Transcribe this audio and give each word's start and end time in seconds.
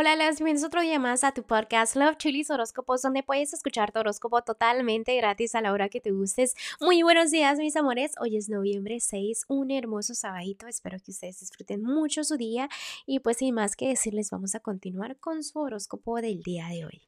Hola, 0.00 0.14
las 0.14 0.36
bienvenidos 0.36 0.64
otro 0.64 0.80
día 0.80 1.00
más 1.00 1.24
a 1.24 1.32
tu 1.32 1.42
podcast 1.42 1.96
Love 1.96 2.18
Chilis 2.18 2.50
Horóscopos, 2.50 3.02
donde 3.02 3.24
puedes 3.24 3.52
escuchar 3.52 3.90
tu 3.90 3.98
horóscopo 3.98 4.42
totalmente 4.42 5.16
gratis 5.16 5.56
a 5.56 5.60
la 5.60 5.72
hora 5.72 5.88
que 5.88 6.00
te 6.00 6.12
gustes. 6.12 6.54
Muy 6.80 7.02
buenos 7.02 7.32
días, 7.32 7.58
mis 7.58 7.74
amores. 7.74 8.12
Hoy 8.20 8.36
es 8.36 8.48
noviembre 8.48 9.00
6, 9.00 9.46
un 9.48 9.72
hermoso 9.72 10.14
sabadito. 10.14 10.68
Espero 10.68 10.98
que 11.04 11.10
ustedes 11.10 11.40
disfruten 11.40 11.82
mucho 11.82 12.22
su 12.22 12.36
día. 12.36 12.68
Y 13.06 13.18
pues 13.18 13.38
sin 13.38 13.56
más 13.56 13.74
que 13.74 13.88
decirles, 13.88 14.30
vamos 14.30 14.54
a 14.54 14.60
continuar 14.60 15.16
con 15.16 15.42
su 15.42 15.58
horóscopo 15.58 16.20
del 16.20 16.44
día 16.44 16.68
de 16.68 16.84
hoy. 16.84 17.02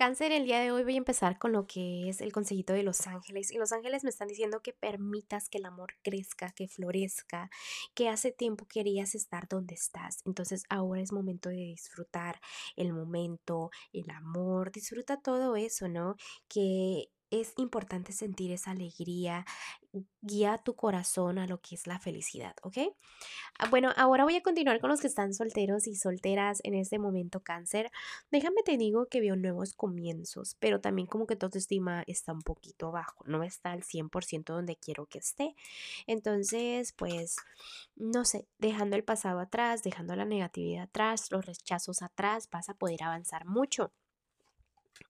Cáncer, 0.00 0.32
el 0.32 0.46
día 0.46 0.60
de 0.60 0.72
hoy 0.72 0.82
voy 0.82 0.94
a 0.94 0.96
empezar 0.96 1.38
con 1.38 1.52
lo 1.52 1.66
que 1.66 2.08
es 2.08 2.22
el 2.22 2.32
consejito 2.32 2.72
de 2.72 2.82
los 2.82 3.06
ángeles. 3.06 3.50
Y 3.50 3.58
los 3.58 3.70
ángeles 3.70 4.02
me 4.02 4.08
están 4.08 4.28
diciendo 4.28 4.62
que 4.62 4.72
permitas 4.72 5.50
que 5.50 5.58
el 5.58 5.66
amor 5.66 5.92
crezca, 6.02 6.52
que 6.52 6.68
florezca, 6.68 7.50
que 7.92 8.08
hace 8.08 8.32
tiempo 8.32 8.64
querías 8.66 9.14
estar 9.14 9.46
donde 9.46 9.74
estás. 9.74 10.22
Entonces 10.24 10.62
ahora 10.70 11.02
es 11.02 11.12
momento 11.12 11.50
de 11.50 11.56
disfrutar 11.56 12.40
el 12.76 12.94
momento, 12.94 13.68
el 13.92 14.08
amor, 14.08 14.72
disfruta 14.72 15.20
todo 15.20 15.54
eso, 15.56 15.86
¿no? 15.86 16.16
Que 16.48 17.10
es 17.30 17.52
importante 17.56 18.12
sentir 18.12 18.50
esa 18.52 18.72
alegría, 18.72 19.44
guía 20.20 20.58
tu 20.58 20.74
corazón 20.74 21.38
a 21.38 21.46
lo 21.46 21.60
que 21.60 21.74
es 21.74 21.86
la 21.86 21.98
felicidad, 21.98 22.54
¿ok? 22.62 22.78
Ah, 23.58 23.68
bueno, 23.70 23.92
ahora 23.96 24.24
voy 24.24 24.36
a 24.36 24.42
continuar 24.42 24.80
con 24.80 24.90
los 24.90 25.00
que 25.00 25.06
están 25.06 25.34
solteros 25.34 25.86
y 25.86 25.94
solteras 25.94 26.60
en 26.64 26.74
este 26.74 26.98
momento 26.98 27.40
cáncer. 27.40 27.90
Déjame 28.30 28.62
te 28.64 28.76
digo 28.76 29.06
que 29.06 29.20
veo 29.20 29.36
nuevos 29.36 29.74
comienzos, 29.74 30.56
pero 30.60 30.80
también 30.80 31.06
como 31.06 31.26
que 31.26 31.36
tu 31.36 31.46
autoestima 31.46 32.02
está 32.06 32.32
un 32.32 32.42
poquito 32.42 32.90
bajo, 32.90 33.24
no 33.26 33.42
está 33.42 33.72
al 33.72 33.82
100% 33.82 34.54
donde 34.54 34.76
quiero 34.76 35.06
que 35.06 35.18
esté. 35.18 35.54
Entonces, 36.06 36.92
pues, 36.92 37.36
no 37.96 38.24
sé, 38.24 38.46
dejando 38.58 38.96
el 38.96 39.04
pasado 39.04 39.40
atrás, 39.40 39.82
dejando 39.82 40.16
la 40.16 40.24
negatividad 40.24 40.84
atrás, 40.84 41.30
los 41.30 41.46
rechazos 41.46 42.02
atrás, 42.02 42.48
vas 42.50 42.68
a 42.68 42.74
poder 42.74 43.02
avanzar 43.02 43.46
mucho. 43.46 43.92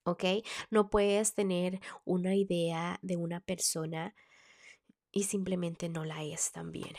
¿Ok? 0.04 0.24
No 0.70 0.90
puedes 0.90 1.34
tener 1.34 1.80
una 2.04 2.34
idea 2.34 2.98
de 3.02 3.16
una 3.16 3.40
persona 3.40 4.14
y 5.12 5.24
simplemente 5.24 5.88
no 5.88 6.04
la 6.04 6.22
es 6.22 6.52
también. 6.52 6.94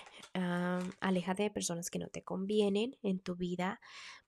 aléjate 1.00 1.44
de 1.44 1.52
personas 1.52 1.90
que 1.90 2.00
no 2.00 2.08
te 2.08 2.24
convienen 2.24 2.98
en 3.04 3.20
tu 3.20 3.36
vida 3.36 3.80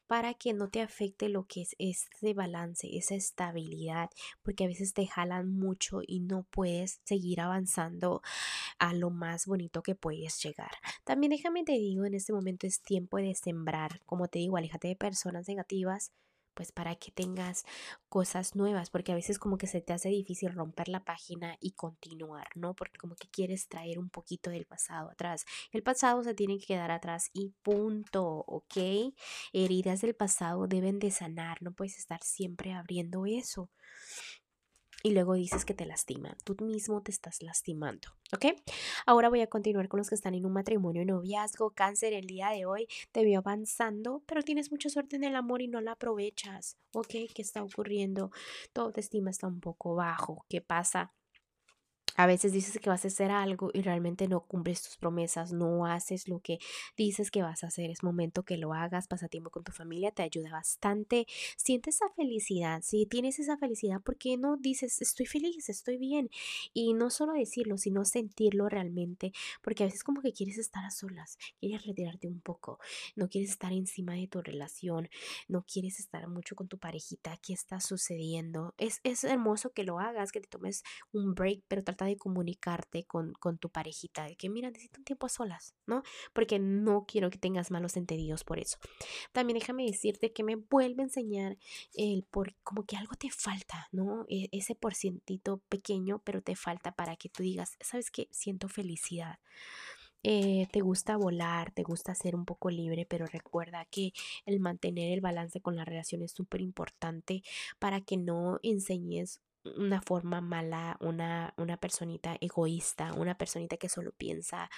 para 0.07 0.33
que 0.33 0.53
no 0.53 0.69
te 0.69 0.81
afecte 0.81 1.29
lo 1.29 1.45
que 1.47 1.61
es 1.61 1.75
este 1.79 2.33
balance, 2.33 2.87
esa 2.95 3.15
estabilidad, 3.15 4.09
porque 4.41 4.65
a 4.65 4.67
veces 4.67 4.93
te 4.93 5.07
jalan 5.07 5.49
mucho 5.49 6.01
y 6.05 6.19
no 6.19 6.43
puedes 6.49 6.99
seguir 7.03 7.41
avanzando 7.41 8.21
a 8.79 8.93
lo 8.93 9.09
más 9.09 9.47
bonito 9.47 9.81
que 9.81 9.95
puedes 9.95 10.41
llegar. 10.43 10.71
También 11.03 11.31
déjame 11.31 11.63
te 11.63 11.73
digo, 11.73 12.05
en 12.05 12.13
este 12.13 12.33
momento 12.33 12.67
es 12.67 12.81
tiempo 12.81 13.17
de 13.17 13.33
sembrar, 13.33 14.01
como 14.05 14.27
te 14.27 14.39
digo, 14.39 14.57
aléjate 14.57 14.89
de 14.89 14.95
personas 14.95 15.47
negativas 15.47 16.11
pues 16.53 16.71
para 16.71 16.95
que 16.95 17.11
tengas 17.11 17.65
cosas 18.09 18.55
nuevas, 18.55 18.89
porque 18.89 19.11
a 19.11 19.15
veces 19.15 19.39
como 19.39 19.57
que 19.57 19.67
se 19.67 19.81
te 19.81 19.93
hace 19.93 20.09
difícil 20.09 20.53
romper 20.53 20.89
la 20.89 21.03
página 21.03 21.57
y 21.59 21.71
continuar, 21.71 22.47
¿no? 22.55 22.73
Porque 22.75 22.97
como 22.97 23.15
que 23.15 23.27
quieres 23.27 23.67
traer 23.67 23.99
un 23.99 24.09
poquito 24.09 24.49
del 24.49 24.65
pasado 24.65 25.09
atrás. 25.09 25.45
El 25.71 25.83
pasado 25.83 26.23
se 26.23 26.33
tiene 26.33 26.57
que 26.59 26.65
quedar 26.65 26.91
atrás 26.91 27.29
y 27.33 27.49
punto, 27.63 28.43
¿ok? 28.47 29.13
Heridas 29.53 30.01
del 30.01 30.15
pasado 30.15 30.67
deben 30.67 30.99
de 30.99 31.11
sanar, 31.11 31.61
no 31.61 31.71
puedes 31.71 31.97
estar 31.97 32.23
siempre 32.23 32.73
abriendo 32.73 33.25
eso 33.25 33.69
y 35.03 35.11
luego 35.11 35.33
dices 35.33 35.65
que 35.65 35.73
te 35.73 35.85
lastima. 35.85 36.35
Tú 36.45 36.55
mismo 36.61 37.01
te 37.03 37.11
estás 37.11 37.43
lastimando, 37.43 38.07
¿ok? 38.33 38.45
Ahora 39.05 39.29
voy 39.29 39.41
a 39.41 39.47
continuar 39.47 39.89
con 39.89 39.99
los 39.99 40.09
que 40.09 40.15
están 40.15 40.33
en 40.33 40.45
un 40.45 40.53
matrimonio, 40.53 41.05
noviazgo, 41.05 41.71
cáncer. 41.71 42.13
El 42.13 42.25
día 42.25 42.49
de 42.49 42.65
hoy 42.65 42.87
te 43.11 43.23
veo 43.23 43.39
avanzando, 43.39 44.23
pero 44.25 44.41
tienes 44.43 44.71
mucha 44.71 44.89
suerte 44.89 45.17
en 45.17 45.25
el 45.25 45.35
amor 45.35 45.61
y 45.61 45.67
no 45.67 45.81
la 45.81 45.91
aprovechas, 45.91 46.77
¿ok? 46.93 47.09
¿Qué 47.35 47.41
está 47.41 47.61
ocurriendo? 47.61 48.31
Tu 48.71 48.81
autoestima 48.81 49.29
está 49.29 49.47
un 49.47 49.59
poco 49.59 49.93
bajo. 49.95 50.45
¿Qué 50.47 50.61
pasa? 50.61 51.13
A 52.15 52.27
veces 52.27 52.51
dices 52.51 52.79
que 52.79 52.89
vas 52.89 53.05
a 53.05 53.07
hacer 53.07 53.31
algo 53.31 53.71
y 53.73 53.81
realmente 53.81 54.27
no 54.27 54.41
cumples 54.41 54.83
tus 54.83 54.97
promesas, 54.97 55.51
no 55.51 55.85
haces 55.85 56.27
lo 56.27 56.39
que 56.39 56.59
dices 56.95 57.31
que 57.31 57.41
vas 57.41 57.63
a 57.63 57.67
hacer. 57.67 57.89
Es 57.89 58.03
momento 58.03 58.43
que 58.43 58.57
lo 58.57 58.73
hagas, 58.73 59.07
pasa 59.07 59.27
tiempo 59.27 59.49
con 59.49 59.63
tu 59.63 59.71
familia, 59.71 60.11
te 60.11 60.21
ayuda 60.21 60.51
bastante. 60.51 61.25
Sientes 61.57 61.95
esa 61.95 62.09
felicidad, 62.15 62.81
si 62.83 63.05
tienes 63.05 63.39
esa 63.39 63.57
felicidad, 63.57 64.01
¿por 64.01 64.17
qué 64.17 64.37
no 64.37 64.57
dices 64.57 65.01
estoy 65.01 65.25
feliz, 65.25 65.69
estoy 65.69 65.97
bien? 65.97 66.29
Y 66.73 66.93
no 66.93 67.09
solo 67.09 67.33
decirlo, 67.33 67.77
sino 67.77 68.05
sentirlo 68.05 68.69
realmente, 68.69 69.31
porque 69.61 69.83
a 69.83 69.87
veces 69.87 70.03
como 70.03 70.21
que 70.21 70.33
quieres 70.33 70.57
estar 70.57 70.85
a 70.85 70.91
solas, 70.91 71.37
quieres 71.59 71.85
retirarte 71.85 72.27
un 72.27 72.41
poco, 72.41 72.79
no 73.15 73.27
quieres 73.27 73.51
estar 73.51 73.73
encima 73.73 74.13
de 74.13 74.27
tu 74.27 74.41
relación, 74.41 75.09
no 75.47 75.63
quieres 75.63 75.99
estar 75.99 76.27
mucho 76.27 76.55
con 76.55 76.67
tu 76.67 76.77
parejita, 76.77 77.37
¿qué 77.41 77.53
está 77.53 77.79
sucediendo? 77.79 78.73
Es, 78.77 78.99
es 79.03 79.23
hermoso 79.23 79.71
que 79.71 79.83
lo 79.83 79.99
hagas, 79.99 80.31
que 80.31 80.41
te 80.41 80.47
tomes 80.47 80.83
un 81.11 81.33
break, 81.33 81.63
pero 81.67 81.83
trata 81.83 82.02
de 82.05 82.17
comunicarte 82.17 83.03
con, 83.05 83.33
con 83.33 83.57
tu 83.57 83.69
parejita, 83.69 84.25
de 84.25 84.35
que 84.35 84.49
mira, 84.49 84.69
necesito 84.69 84.99
un 84.99 85.05
tiempo 85.05 85.25
a 85.25 85.29
solas, 85.29 85.75
¿no? 85.85 86.03
Porque 86.33 86.59
no 86.59 87.05
quiero 87.05 87.29
que 87.29 87.37
tengas 87.37 87.71
malos 87.71 87.97
entendidos 87.97 88.43
por 88.43 88.59
eso. 88.59 88.77
También 89.31 89.59
déjame 89.59 89.85
decirte 89.85 90.33
que 90.33 90.43
me 90.43 90.55
vuelve 90.55 91.01
a 91.03 91.05
enseñar 91.05 91.57
el 91.93 92.23
por, 92.23 92.55
como 92.63 92.85
que 92.85 92.97
algo 92.97 93.15
te 93.15 93.29
falta, 93.29 93.87
¿no? 93.91 94.25
E, 94.29 94.49
ese 94.51 94.75
porcientito 94.75 95.61
pequeño, 95.69 96.21
pero 96.23 96.41
te 96.41 96.55
falta 96.55 96.93
para 96.93 97.15
que 97.15 97.29
tú 97.29 97.43
digas, 97.43 97.77
¿sabes 97.81 98.11
qué? 98.11 98.27
Siento 98.31 98.67
felicidad. 98.67 99.39
Eh, 100.25 100.67
te 100.71 100.79
gusta 100.79 101.17
volar, 101.17 101.71
te 101.71 101.83
gusta 101.83 102.15
ser 102.15 102.35
un 102.35 102.45
poco 102.45 102.69
libre, 102.69 103.05
pero 103.05 103.25
recuerda 103.25 103.85
que 103.91 104.13
el 104.45 104.61
mantener 104.61 105.11
el 105.11 105.19
balance 105.19 105.59
con 105.59 105.75
la 105.75 105.83
relación 105.83 106.21
es 106.21 106.31
súper 106.31 106.61
importante 106.61 107.43
para 107.77 107.99
que 107.99 108.15
no 108.15 108.59
enseñes 108.63 109.41
una 109.77 110.01
forma 110.01 110.41
mala, 110.41 110.97
una, 110.99 111.53
una 111.57 111.77
personita 111.77 112.37
egoísta, 112.41 113.13
una 113.13 113.37
personita 113.37 113.77
que 113.77 113.89
solo 113.89 114.11
piensa, 114.11 114.69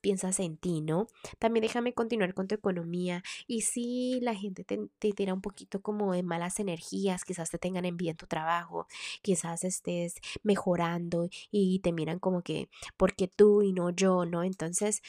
piensas 0.00 0.40
en 0.40 0.56
ti, 0.56 0.80
¿no? 0.80 1.08
También 1.38 1.62
déjame 1.62 1.92
continuar 1.92 2.34
con 2.34 2.46
tu 2.48 2.54
economía 2.54 3.22
y 3.46 3.62
si 3.62 4.20
la 4.20 4.34
gente 4.34 4.64
te, 4.64 4.78
te 4.98 5.12
tira 5.12 5.34
un 5.34 5.40
poquito 5.40 5.82
como 5.82 6.12
de 6.12 6.22
malas 6.22 6.60
energías, 6.60 7.24
quizás 7.24 7.50
te 7.50 7.58
tengan 7.58 7.84
envidia 7.84 8.12
en 8.12 8.16
tu 8.16 8.26
trabajo, 8.26 8.86
quizás 9.22 9.64
estés 9.64 10.14
mejorando 10.42 11.28
y 11.50 11.80
te 11.80 11.92
miran 11.92 12.18
como 12.18 12.42
que, 12.42 12.68
porque 12.96 13.28
tú 13.28 13.62
y 13.62 13.72
no 13.72 13.90
yo, 13.90 14.24
¿no? 14.24 14.44
Entonces, 14.44 15.02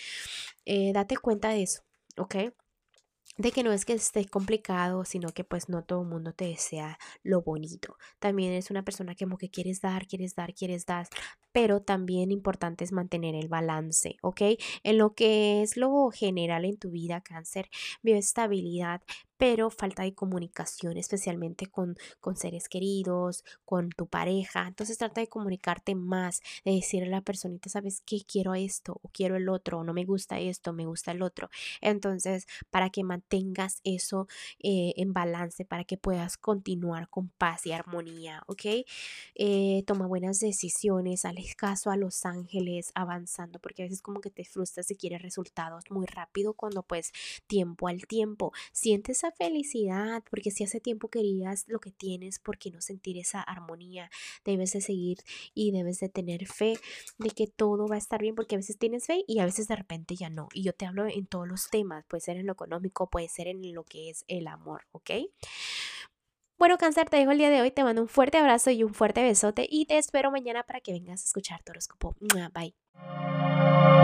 eh, 0.65 0.91
date 0.93 1.17
cuenta 1.17 1.49
de 1.49 1.63
eso, 1.63 1.83
¿ok? 2.17 2.35
De 3.39 3.53
que 3.53 3.63
no 3.63 3.71
es 3.71 3.85
que 3.85 3.93
esté 3.93 4.25
complicado, 4.25 5.05
sino 5.05 5.29
que 5.29 5.45
pues 5.45 5.69
no 5.69 5.83
todo 5.83 6.01
el 6.01 6.09
mundo 6.09 6.33
te 6.33 6.45
desea 6.45 6.99
lo 7.23 7.41
bonito. 7.41 7.95
También 8.19 8.51
es 8.51 8.69
una 8.69 8.83
persona 8.83 9.15
que 9.15 9.25
como 9.25 9.37
que 9.37 9.49
quieres 9.49 9.79
dar, 9.79 10.07
quieres 10.07 10.35
dar, 10.35 10.53
quieres 10.53 10.85
dar, 10.85 11.07
pero 11.53 11.81
también 11.81 12.31
importante 12.31 12.83
es 12.83 12.91
mantener 12.91 13.35
el 13.35 13.47
balance, 13.47 14.17
¿ok? 14.21 14.41
En 14.83 14.97
lo 14.97 15.13
que 15.15 15.61
es 15.61 15.77
lo 15.77 16.09
general 16.11 16.65
en 16.65 16.77
tu 16.77 16.91
vida, 16.91 17.21
cáncer, 17.21 17.69
estabilidad 18.03 19.01
pero 19.39 19.69
falta 19.69 20.03
de 20.03 20.13
comunicación, 20.13 20.97
especialmente 20.97 21.65
con, 21.67 21.95
con 22.19 22.35
seres 22.35 22.67
queridos, 22.67 23.45
con 23.63 23.89
tu 23.89 24.05
pareja. 24.05 24.67
Entonces 24.67 24.97
trata 24.97 25.21
de 25.21 25.29
comunicarte 25.29 25.95
más, 25.95 26.41
de 26.65 26.73
decirle 26.73 27.07
a 27.07 27.11
la 27.11 27.21
personita, 27.21 27.69
¿sabes 27.69 28.03
qué? 28.05 28.17
Quiero 28.27 28.53
esto 28.53 28.99
o 29.01 29.07
quiero 29.13 29.37
el 29.37 29.47
otro, 29.47 29.79
o 29.79 29.83
no 29.85 29.93
me 29.93 30.03
gusta 30.03 30.39
esto, 30.39 30.73
me 30.73 30.85
gusta 30.85 31.13
el 31.13 31.21
otro. 31.21 31.49
Entonces, 31.79 32.47
para 32.69 32.89
que 32.89 33.05
mantengas 33.05 33.79
eso 33.85 34.27
eh, 34.59 34.93
en 34.97 35.13
balance, 35.13 35.63
para 35.63 35.85
que 35.85 35.95
puedas 35.95 36.35
continuar 36.37 37.09
con 37.09 37.29
paz 37.29 37.65
y 37.65 37.71
armonía, 37.71 38.43
¿ok? 38.47 38.65
Eh, 39.35 39.83
toma 39.87 40.05
buenas 40.05 40.41
decisiones, 40.41 41.23
aleja 41.23 41.53
caso 41.55 41.91
a 41.91 41.95
los 41.95 42.25
ángeles 42.25 42.91
avanzando, 42.93 43.59
porque 43.59 43.83
a 43.83 43.85
veces 43.85 44.01
como 44.01 44.19
que 44.19 44.31
te 44.31 44.43
frustras 44.43 44.91
y 44.91 44.97
quieres 44.97 45.21
resultados 45.21 45.85
muy 45.89 46.05
rápido 46.07 46.55
cuando 46.55 46.83
pues 46.83 47.13
tiempo 47.47 47.87
al 47.87 48.05
tiempo. 48.05 48.51
Sientes 48.73 49.23
felicidad, 49.31 50.23
porque 50.29 50.51
si 50.51 50.63
hace 50.63 50.79
tiempo 50.79 51.09
querías 51.09 51.65
lo 51.67 51.79
que 51.79 51.91
tienes, 51.91 52.39
¿por 52.39 52.57
qué 52.57 52.71
no 52.71 52.81
sentir 52.81 53.17
esa 53.17 53.41
armonía? 53.41 54.09
Debes 54.45 54.73
de 54.73 54.81
seguir 54.81 55.19
y 55.53 55.71
debes 55.71 55.99
de 55.99 56.09
tener 56.09 56.47
fe 56.47 56.77
de 57.17 57.29
que 57.31 57.47
todo 57.47 57.87
va 57.87 57.95
a 57.95 57.99
estar 57.99 58.21
bien, 58.21 58.35
porque 58.35 58.55
a 58.55 58.59
veces 58.59 58.77
tienes 58.77 59.05
fe 59.05 59.23
y 59.27 59.39
a 59.39 59.45
veces 59.45 59.67
de 59.67 59.75
repente 59.75 60.15
ya 60.15 60.29
no. 60.29 60.49
Y 60.53 60.63
yo 60.63 60.73
te 60.73 60.85
hablo 60.85 61.07
en 61.07 61.25
todos 61.25 61.47
los 61.47 61.69
temas, 61.69 62.05
puede 62.07 62.21
ser 62.21 62.37
en 62.37 62.47
lo 62.47 62.53
económico, 62.53 63.09
puede 63.09 63.27
ser 63.27 63.47
en 63.47 63.73
lo 63.73 63.83
que 63.83 64.09
es 64.09 64.25
el 64.27 64.47
amor, 64.47 64.85
¿ok? 64.91 65.11
Bueno, 66.57 66.77
cáncer, 66.77 67.09
te 67.09 67.15
dejo 67.15 67.31
el 67.31 67.37
día 67.37 67.49
de 67.49 67.61
hoy, 67.61 67.71
te 67.71 67.85
mando 67.85 68.01
un 68.01 68.09
fuerte 68.09 68.37
abrazo 68.37 68.69
y 68.69 68.83
un 68.83 68.93
fuerte 68.93 69.23
besote 69.23 69.65
y 69.69 69.85
te 69.85 69.97
espero 69.97 70.29
mañana 70.29 70.63
para 70.63 70.81
que 70.81 70.91
vengas 70.91 71.21
a 71.21 71.25
escuchar 71.25 71.63
tu 71.63 71.71
horóscopo. 71.71 72.15
Bye. 72.53 73.98